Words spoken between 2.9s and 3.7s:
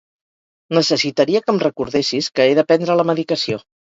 la medicació.